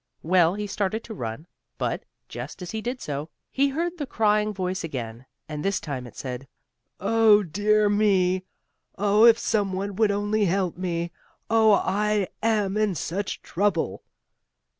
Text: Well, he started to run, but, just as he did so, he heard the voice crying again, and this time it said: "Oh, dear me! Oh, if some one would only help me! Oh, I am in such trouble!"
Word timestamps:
Well, 0.23 0.55
he 0.55 0.65
started 0.65 1.03
to 1.03 1.13
run, 1.13 1.45
but, 1.77 2.05
just 2.27 2.63
as 2.63 2.71
he 2.71 2.81
did 2.81 2.99
so, 3.01 3.29
he 3.51 3.69
heard 3.69 3.99
the 3.99 4.07
voice 4.07 4.09
crying 4.11 4.53
again, 4.83 5.27
and 5.47 5.63
this 5.63 5.79
time 5.79 6.07
it 6.07 6.15
said: 6.15 6.47
"Oh, 6.99 7.43
dear 7.43 7.87
me! 7.87 8.43
Oh, 8.97 9.25
if 9.25 9.37
some 9.37 9.73
one 9.73 9.95
would 9.97 10.09
only 10.09 10.45
help 10.45 10.75
me! 10.75 11.11
Oh, 11.51 11.73
I 11.73 12.29
am 12.41 12.77
in 12.77 12.95
such 12.95 13.43
trouble!" 13.43 14.01